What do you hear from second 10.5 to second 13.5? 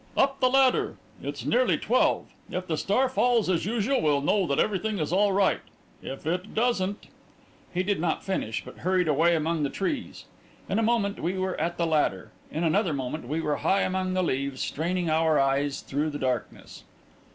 In a moment we were at the ladder; in another moment we